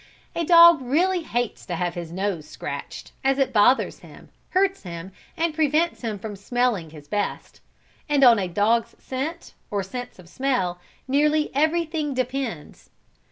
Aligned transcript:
A 0.35 0.43
dog 0.43 0.81
really 0.81 1.21
hates 1.21 1.63
to 1.67 1.75
have 1.75 1.93
his 1.93 2.11
nose 2.11 2.47
scratched 2.47 3.11
as 3.23 3.37
it 3.37 3.53
bothers 3.53 3.99
him, 3.99 4.29
hurts 4.49 4.81
him 4.81 5.11
and 5.37 5.53
prevents 5.53 6.01
him 6.01 6.17
from 6.17 6.35
smelling 6.35 6.89
his 6.89 7.07
best, 7.07 7.61
and 8.09 8.23
on 8.23 8.39
a 8.39 8.47
dog's 8.47 8.95
scent, 8.97 9.53
or 9.69 9.83
sense 9.83 10.17
of 10.17 10.27
smell, 10.27 10.79
nearly 11.07 11.51
everything 11.53 12.15
depends. 12.15 12.89